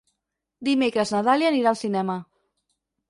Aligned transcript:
Dimecres 0.69 1.13
na 1.15 1.21
Dàlia 1.29 1.51
anirà 1.55 1.75
al 1.75 1.81
cinema. 1.83 2.17